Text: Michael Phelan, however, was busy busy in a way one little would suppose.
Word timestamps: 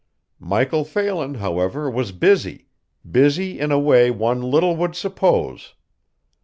Michael 0.39 0.83
Phelan, 0.83 1.35
however, 1.35 1.87
was 1.87 2.11
busy 2.11 2.69
busy 3.07 3.59
in 3.59 3.71
a 3.71 3.77
way 3.77 4.09
one 4.09 4.41
little 4.41 4.75
would 4.75 4.95
suppose. 4.95 5.75